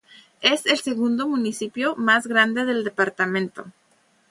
Es 0.41 0.65
el 0.65 0.79
segundo 0.79 1.27
municipio 1.27 1.95
más 1.95 2.25
grande 2.25 2.65
del 2.65 2.83
departamento. 2.83 3.65